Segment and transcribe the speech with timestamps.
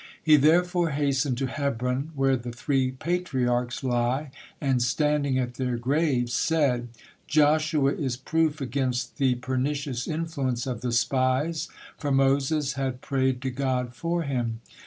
[0.23, 6.33] He therefore hastened to Hebron where the three Patriarchs lie, and, standing at their graves,
[6.33, 6.87] said:
[7.27, 11.67] "Joshua is proof against the pernicious influence of the spies,
[11.99, 14.61] for Moses had prayed to God for him.